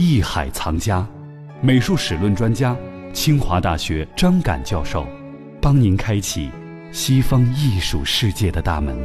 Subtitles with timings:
[0.00, 1.06] 艺海藏家，
[1.60, 2.74] 美术史论专家，
[3.12, 5.06] 清华大学张敢教授，
[5.60, 6.50] 帮您开启
[6.90, 8.96] 西方艺术世界的大门。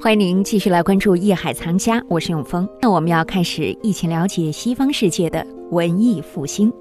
[0.00, 2.68] 欢迎您继续来关注《艺海藏家》，我是永峰。
[2.82, 6.72] 那我们要开始一起了解西方世界的文艺复兴。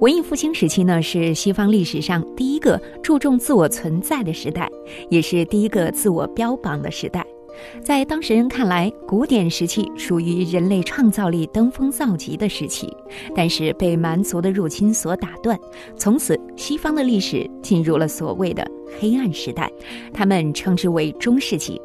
[0.00, 4.70] 文艺复兴时期呢，是西方历史上第一个注重自我存在的时代，
[5.08, 7.24] 也是第一个自我标榜的时代。
[7.80, 12.92] 在当事人看来，古典时期属于人类创造力登峰造极的时期，
[13.32, 15.56] 但是被蛮族的入侵所打断，
[15.96, 18.68] 从此西方的历史进入了所谓的
[18.98, 19.70] 黑暗时代，
[20.12, 21.80] 他们称之为中世纪。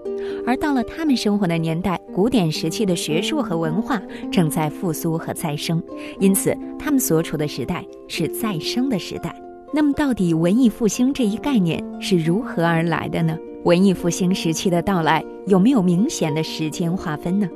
[0.45, 4.01] 而到了他们生活的年代，古典时期的学术和文化
[4.31, 5.81] 正在复苏和再生，
[6.19, 9.35] 因此他们所处的时代是再生的时代。
[9.73, 13.37] 那么，到底文艺复兴这一概念是如何而来的呢？
[13.65, 17.47] 文艺复兴时期的到来有没有明显的时间划分呢？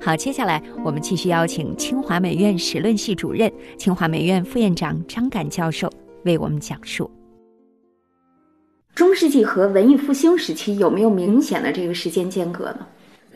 [0.00, 5.90] 好，接下来我们继续邀请清华美院史论系主任、清华美院副院长张敢教授
[6.24, 7.10] 为我们讲述
[8.98, 12.84] 中世纪和文艺复兴时期有没有明显的这个时间间隔呢？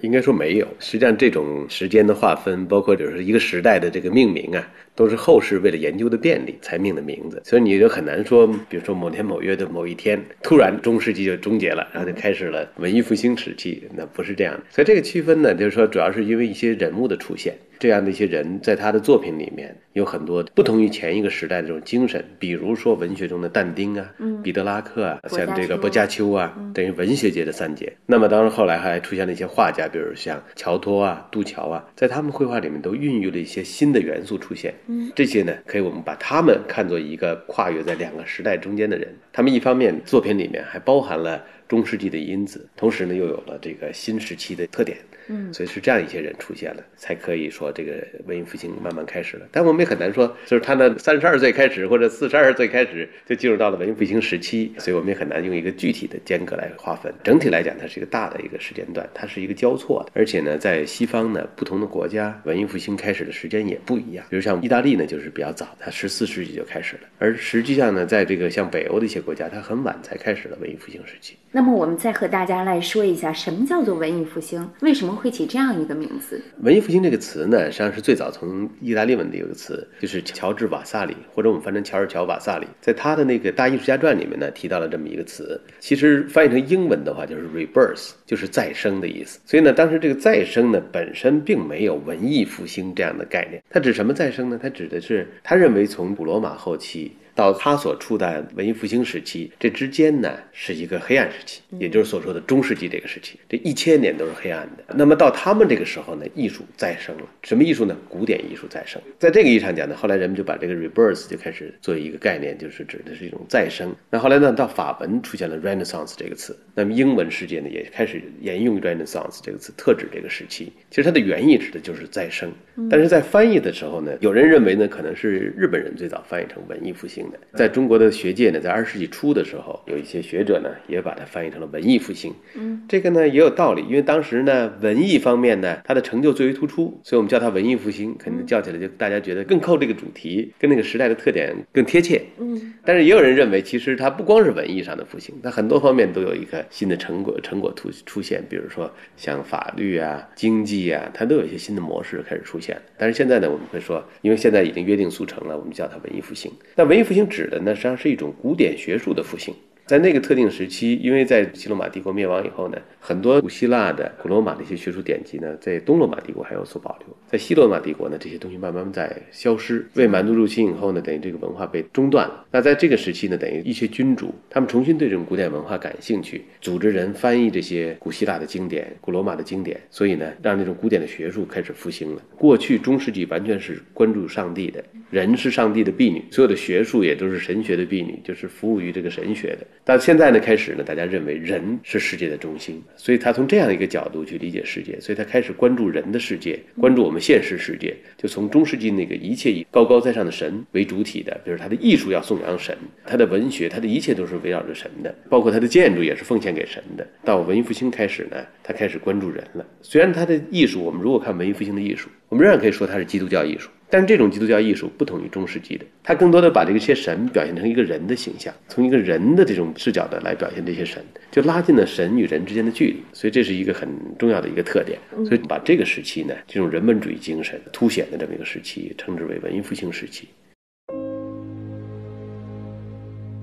[0.01, 0.67] 应该说没有。
[0.81, 4.69] 实际上，这种时间的划分，包括就是一个时代的这个命名啊。
[4.95, 14.61] 都是后世为了研究的便利才命的名字，所以你就很难说，比如说某年某月的某一天，突然中世纪就终结了，然后就开始了文艺复兴时期，那不是这样的。
[14.71, 24.11] 所以这个区分呢，就是说主要是因为一些人物的出现，这样的一些人在他的作品里面有很多不同于前一个时代的这种精神，比如说文学中的但丁啊、
[24.43, 27.93] 彼得拉克啊，像这个薄伽丘啊，等于文学界的三杰。
[28.07, 34.75] 那么当然后来还出现了一些画家，比如像乔托啊、杜乔啊，在他们绘画里面都孕育了一些新的元素出现。
[35.15, 39.15] 这些呢，可以我们把他们看作一个跨越在两个时代中间的人。
[39.33, 44.99] 他们一方面作品里面还包含了中世纪的因子，同时呢又有了这个新时期的特点。
[45.33, 49.47] 嗯，所以是这样一些人出现了，才可以说这个文艺复兴慢慢开始了。
[49.51, 57.13] 但我们也很难说，就是他呢三十二岁开始或者四十二岁开始就进入到了文艺复兴时期，所以我们也很难用一个具体的间隔来划分。
[57.25, 60.13] 整体来讲，它是一个大的一个时间段，它是一个交错的。
[60.15, 64.25] 而且呢，在西方呢，不同的国家文艺复兴开始的时间也不一样。
[64.29, 67.03] 比如像意大利呢，就是比较早，它十四世纪就开始了。
[67.19, 71.37] 而实际上呢，在这个像北欧的一些国家，它很晚才开始了文艺复兴时期。
[71.51, 74.69] 那么我们再和大家来说一下，什么叫做文艺复兴？
[74.81, 75.93] 为什么会起这样一个？
[75.93, 85.61] 名字文艺复兴这个词呢，实际上是最早从意大利文的有个词，就是乔治瓦萨里，或者我们翻成乔治乔瓦萨里，在他的那个大艺术家传里面呢，提到了这么一个词。
[85.79, 89.39] 其实翻译成英文的话，就是 rebirth，就是再生的意思。
[89.45, 93.63] 所以呢，当时这个再生呢，本身并没有文艺复兴这样的概念。
[93.71, 94.59] 它指什么再生呢？
[94.61, 97.13] 它指的是他认为从古罗马后期。
[97.35, 104.95] 到他所处的文艺复兴时期，这之间呢是一个黑暗时期，也就是所说的中世纪这个时期，这一千年都是黑暗的。
[104.95, 107.97] 那么到他们这个时候呢，艺术再生了，什么艺术呢？
[108.09, 109.01] 古典艺术再生。
[109.19, 113.95] 在这个意义上讲呢，后来人们就把这个 rebirth 就开始作为一个概念，就是指的是一种再生。
[114.11, 120.71] 那后来呢，到法文出现了 Renaissance 这个词，那么英文世界呢也开始沿用 Renaissance 这个词，特指这个时期。
[120.91, 122.53] 其实它的原意指的就是再生，
[122.91, 127.23] 但是在翻译的时候呢，有人认为呢，可能是日本人最早翻译成文艺复兴。
[127.55, 132.35] 在中国的学界呢，在二十世纪初的时候，有一些学者呢，也把它翻译成了文艺复兴。
[132.55, 142.23] 嗯，这个呢也有道理，因为当时呢，文艺方面呢，它的成就最为突出，所以我们叫它文艺复兴，可能叫起来就大家觉得更扣这个主题，跟那个时代的特点更贴切。
[142.39, 152.81] 嗯，但是也有人认为，其实它不光是文艺上的复兴，它很多方面都有一个新的成果成果突出现，比如说像法律啊、经济啊，它都有一些新的模式开始出现。
[152.97, 156.51] 但是现在呢，我们会说，因为现在已经约定俗成了，我们叫它文艺复兴。
[156.77, 159.55] 那文艺复复兴指的呢，实际上是一种古典学术的复兴。
[159.87, 169.87] 在那个特定时期，因为在西罗马帝国灭亡以后呢，很多古希腊的、古罗马的一些学术典籍呢，在东罗马帝国还有所保留，在西罗马帝国呢，这些东西慢慢在消失。
[169.95, 172.47] 被蛮族入侵以后呢，等于这个文化被中断了。
[172.51, 182.23] 那在这个时期呢，等于一些君主他们重新对这种古典文化感兴趣，组织人翻译这些古希腊的经典、古罗马的经典，所以呢，让这种古典的学术开始复兴了。
[182.37, 189.67] 过去中世纪完全是关注上帝的，人是上帝的婢女，所有的学术也都是神学的婢女，就是服务于这个神学的。
[189.85, 197.95] 但现在呢，开始呢，大家认为人是世界的中心，所以他从这样一个角度去理解世界，所以他开始关注人的世界，关注我们现实世界。
[198.17, 207.07] 就从中世纪那个一切以高高在上的神为主体的，比如他的艺术要颂扬神，他的文学，他的一切都是围绕着神的，包括他的建筑也是奉献给神的。
[207.25, 209.67] 到文艺复兴开始呢，他开始关注人了。
[209.81, 213.69] 虽然他的艺术，我们如果看文艺复兴的艺术，我们仍然可以说它是基督教艺术。
[213.93, 222.97] 但是这种基督教艺术不同于中世纪的，它更多的把这些神表现成一个人的形象，从一个人的这种视角的来表现这些神，就拉近了神与人之间的距离。
[223.13, 223.87] 所以这是一个很
[224.19, 224.99] 重要的一个特点。
[225.27, 230.27] 所以把这个时期呢，这种人本主义精神凸显的这么一个时期，称之为文艺复兴时期。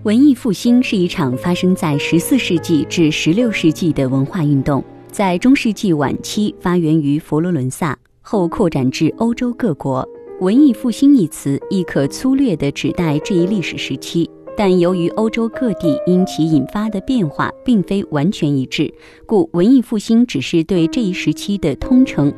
[0.02, 10.04] 文艺复兴是一场发生在十四世纪至十六世纪的文化运动，在中世纪晚期发源于佛罗伦萨，后扩展至欧洲各国。
[10.42, 18.90] 文艺复兴一词亦可粗略地指代这一历史时期，但由于欧洲各地因其引发的变化并非完全一致，
[19.26, 22.32] 故文艺复兴只是对这一时期的通称。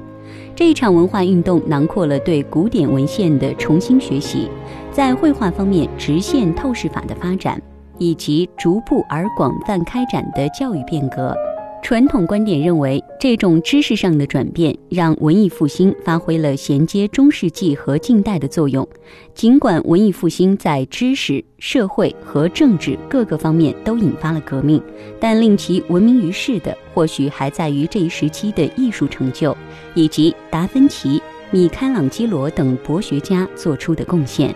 [0.55, 4.49] 这一场文化运动囊括了对古典文献的重新学习，
[4.91, 7.61] 在绘画方面直线透视法的发展，
[7.99, 11.35] 以及逐步而广泛开展的教育变革。
[11.81, 18.87] 传统观点认为，这种知识上的转变让文艺复兴发挥了衔接中世纪和近代的作用。
[19.33, 24.81] 尽管文艺复兴在知识、社会和政治各个方面都引发了革命，
[25.19, 29.55] 但令其闻名于世的，或许还在于这一时期的艺术成就，
[29.95, 34.53] 以及达芬奇、米开朗基罗等博学家做出的贡献。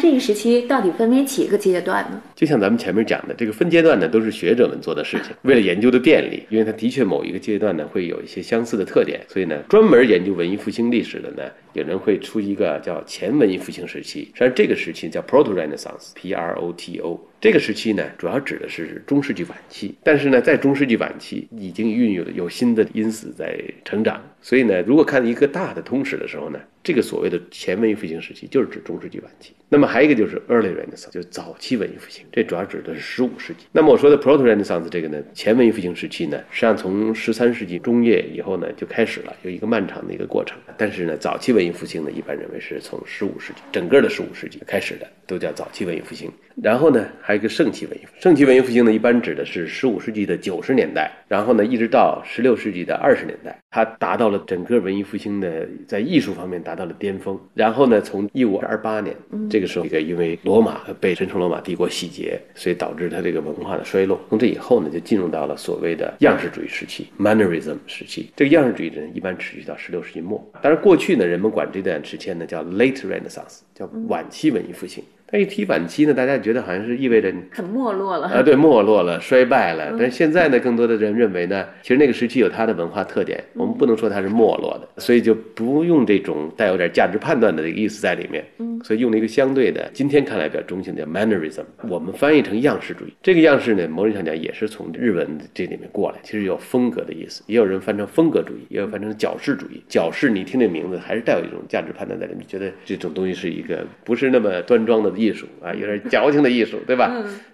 [0.00, 2.20] 这个时期到底分为几个阶段呢？
[2.34, 11.42] 就像咱们前面讲的，这个分阶段呢，都是学者们做的事情，为了研究的便利，因为它的确某一个阶段呢会有一些相似的特点，所以呢，专门研究文艺复兴历史的呢，
[11.74, 17.20] 有人会出一个叫前文艺复兴时期，实际上这个时期叫 Proto Renaissance，P R O T O。
[17.40, 29.54] 这个时期呢，主要指的是中世纪晚期，但是呢，在中世纪晚期已经孕育了有新的因子在成长，所以呢，如果看一个大的通史的时候呢，这个所谓的前文艺复兴时期就是指中世纪晚期。
[29.70, 33.64] 那么还有一个就是 Early Renaissance，就是早期文艺复兴，这主要指的是十五世纪。
[33.72, 40.58] 那么我说的 Proto Renaissance 这个呢，前文艺复兴时期呢，实际上从十三世纪中叶以后呢就开始了，有一个漫长的一个过程。
[40.76, 46.30] 但是呢，早期文艺复兴呢，一般认为是从十五世纪整个的十五世纪开始的，都叫早期文艺复兴。
[46.62, 57.38] 然后呢，还有一个盛期文艺复兴，盛期文艺复兴呢，一般指的是十五世纪的九十年代，然后呢，一直到十六世纪的二十年代，它达到了整个文艺复兴的在艺术方面达到了巅峰。
[57.54, 59.14] 然后呢，从一五二八年
[59.48, 64.20] 这个时候，这个因为罗马被神圣罗马帝国洗劫，所以导致它这个文化的衰落。
[64.28, 68.30] 从这以后呢，就进入到了所谓的样式主义时期 （Mannerism 时期）。
[68.36, 70.44] 这个样式主义呢，一般持续到十六世纪末。
[70.62, 75.04] 当然，过去呢，人们管这段时间呢叫 Late Renaissance，叫晚期文艺复兴。
[75.32, 79.94] 但一提晚期呢，大家觉得好像是意味着很没落了啊，对，没落了， 衰败了。
[79.98, 88.44] 但是现在呢，更多的人认为呢，其实那个时期有它的文化特点，我们不能说它是没落的，所以就不用这种带有点价值判断的这个意思在里面。
[88.58, 93.12] 嗯，所以用了一个相对的，今天看来比较中性的 mannerism，我们翻译成样式主义。
[93.22, 99.82] 这个样式呢，某种上讲也是从日文这里面过来，其实有风格的意思，也有人翻成风格主义，也有翻成矫饰主义。
[99.88, 106.00] 矫饰，你听这名字还是带有一种价值判断在里面，觉得这种东西是一个不是那么端庄的艺术啊，有点。
[106.08, 107.12] 矫情的艺术，对吧？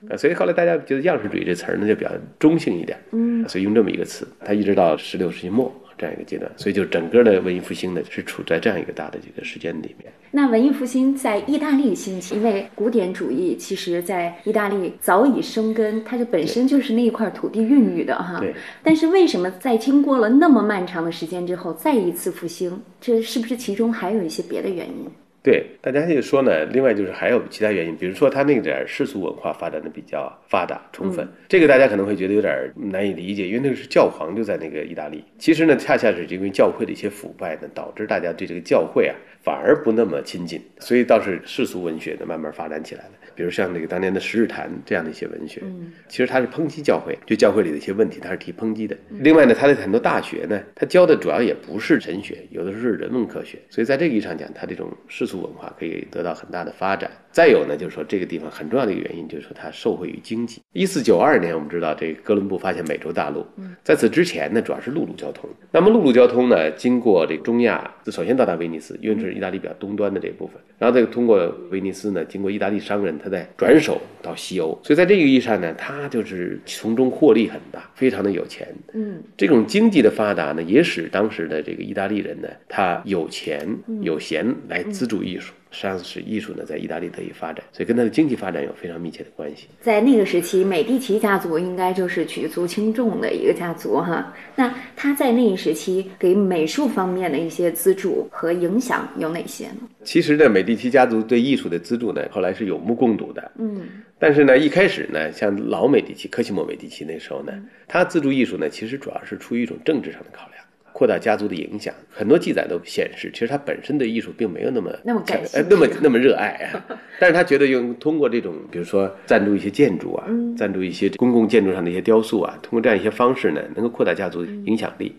[0.08, 4.26] 嗯，所以后来大家觉得样式主义这词儿呢就比较中性一点，嗯，所以用这么一个词。
[4.44, 10.12] 它一直到十六世纪末这样一个阶段，所以就整个的文艺复兴呢是处在这样一个大的这个时间里面。
[10.30, 18.38] 那文艺复兴在意大利兴起，因为古典主义其实在意大利早已生根，它就本身就是那一块土地孕育的哈。
[18.40, 18.54] 对。
[18.82, 22.80] 但是为什么在经过了那么漫长的时间之后再一次复兴？
[23.00, 25.06] 这是不是其中还有一些别的原因？
[25.46, 35.22] 对，大家就说呢，另外就是还有其他原因，比如说他那点世俗文化发展的比较发达充分，这个大家可能会觉得有点难以理解，因为那个是教皇就在那个意大利。
[35.38, 43.10] 其实呢，恰恰是因为教会的一些腐败呢，导致大家对这个教会啊反而不那么亲近，所以倒是世俗文学呢慢慢发展起来了。
[43.36, 45.62] 比如像那个当年的《十日谈》这样的一些文学，
[46.08, 48.96] 其实它是抨击教会，对教会里的一些问题，它是提抨击的。
[49.10, 57.10] 另外呢，它的很多大学呢，它教的主要也不是神学，有的时候是人文科学，所以在这个意义上讲，它这种世俗文化可以得到很大的发展。
[57.30, 60.62] 再有呢，就是说这个地方很重要的一个原因，就是说它受惠于经济。
[60.72, 63.46] 一四九二年，我们知道这个哥伦布发现美洲大陆，
[63.84, 65.48] 在此之前呢，主要是陆路交通。
[65.70, 71.36] 那么陆路交通呢，经过这个中亚，首先到达威尼斯，因为这是意大利比较东端的这部分，然后再通过
[71.70, 74.68] 威尼斯呢，经过意大利商人，他再转手到西欧。
[74.82, 78.66] 所以在这个意义上呢，他就是从中获利很大，非常的有钱。
[78.94, 83.68] 嗯，这种经济的发达呢，也使当时的这个意大利人呢，他有钱
[84.00, 85.52] 有闲来资助艺术。
[85.72, 89.66] 实际上是艺术呢，在意大利得以发展，所以跟它的经济发展有非常密切的关系。
[89.82, 94.32] 在那个时期，美第奇家族应该就是举足轻重的一个家族哈。
[94.54, 99.80] 那他在那一时期给美术方面的一些资助和影响有哪些呢？
[100.02, 103.52] 其实呢，美第奇家族对艺术的资助呢，后来是有目共睹的。
[103.58, 103.82] 嗯，
[104.18, 107.52] 但是呢，一开始呢，像老美第奇、科西莫美第奇那时候呢，
[107.86, 110.55] 他资助艺术呢，其实主要是出于一种政治上的考量。
[110.96, 111.92] 扩大家族的影响。
[112.08, 116.86] 很多记载都显示，其实他本身对艺术并没有那么那么感兴趣那么那么热爱啊。
[117.20, 125.14] 但是他觉得用通过这种，比如说赞助一些建筑啊，嗯赞助一些公共建筑上的一些雕塑啊，通过这样一些方式呢，能够扩大家族的影响力。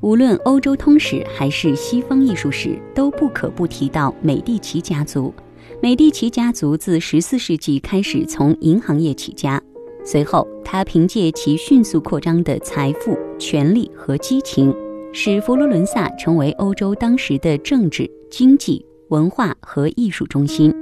[0.00, 5.34] 无论欧洲通史还是西方艺术史，都不可不提到美第奇家族。
[5.82, 9.60] 美第奇家族自14世纪开始从银行业起家，
[10.04, 14.74] 随后他凭借其迅速扩张的财富、权力和激情，
[15.12, 20.74] 使佛罗伦萨成为欧洲当时的政治、经济、文化和艺术中心。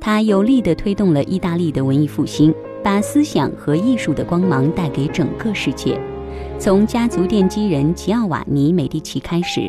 [0.00, 6.00] 他有力地推动了意大利的文艺复兴，把思想和艺术的光芒带给整个世界。
[6.56, 9.60] 从家族奠基人吉奥瓦尼·美第奇开始，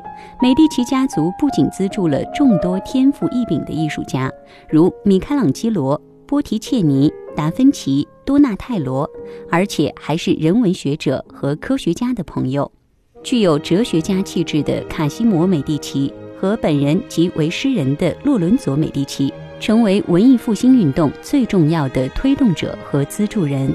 [0.41, 4.31] 美第奇家族不仅资助了众多天赋异禀的艺术家，
[4.69, 9.09] 如米开朗基罗、波提切尼、达芬奇、多纳泰罗，
[9.49, 12.71] 而且还是人文学者和科学家的朋友。
[13.23, 23.73] 具有哲学家气质的卡西摩·美第奇和本人即为诗人的洛伦佐·美第奇，成为文艺复兴运动最重要的推动者和资助人。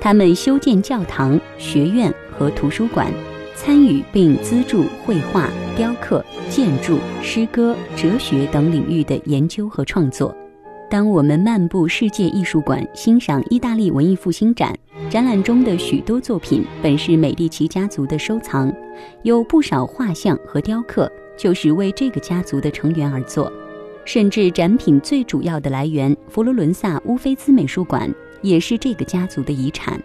[0.00, 3.12] 他们修建教堂、学院和图书馆，
[3.54, 10.34] 参与并资助绘画、雕刻、建筑、诗歌、哲学等领域的研究和创作。
[10.90, 14.76] 当我们漫步世界艺术馆，欣赏意大利文艺复兴展，
[15.08, 18.74] 展览中的许多作品本是美第奇家族的收藏，
[19.22, 23.50] 有不少画像和雕刻就是为这个家族的成员而作。
[24.04, 28.12] 甚至展品最主要的来源——佛罗伦萨乌菲兹美术馆。
[28.42, 30.02] 也是这个家族的遗产。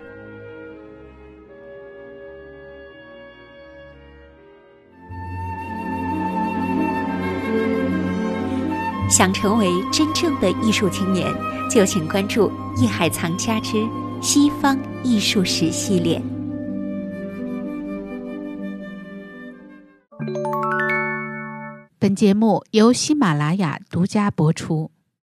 [9.08, 11.32] 想成为真正的艺术青年，
[11.70, 12.50] 就请关注
[12.82, 13.88] 《艺海藏家之
[14.20, 16.22] 西方艺术史》系列。
[22.00, 24.92] 本节目由喜马拉雅独家播出。